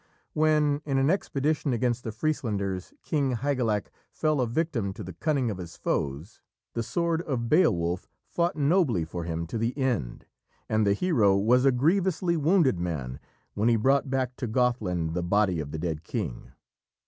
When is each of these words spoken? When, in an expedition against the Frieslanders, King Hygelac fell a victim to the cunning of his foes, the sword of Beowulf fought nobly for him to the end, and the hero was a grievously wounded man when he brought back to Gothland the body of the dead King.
When, 0.33 0.81
in 0.83 0.97
an 0.97 1.11
expedition 1.11 1.73
against 1.73 2.03
the 2.03 2.11
Frieslanders, 2.11 2.91
King 3.03 3.35
Hygelac 3.35 3.91
fell 4.11 4.41
a 4.41 4.47
victim 4.47 4.93
to 4.93 5.03
the 5.03 5.13
cunning 5.13 5.51
of 5.51 5.59
his 5.59 5.77
foes, 5.77 6.41
the 6.73 6.81
sword 6.81 7.21
of 7.21 7.47
Beowulf 7.49 8.07
fought 8.25 8.55
nobly 8.55 9.05
for 9.05 9.25
him 9.25 9.45
to 9.45 9.59
the 9.59 9.77
end, 9.77 10.25
and 10.67 10.87
the 10.87 10.93
hero 10.93 11.37
was 11.37 11.65
a 11.65 11.71
grievously 11.71 12.35
wounded 12.35 12.79
man 12.79 13.19
when 13.53 13.69
he 13.69 13.75
brought 13.75 14.09
back 14.09 14.35
to 14.37 14.47
Gothland 14.47 15.13
the 15.13 15.21
body 15.21 15.59
of 15.59 15.69
the 15.69 15.77
dead 15.77 16.03
King. 16.03 16.51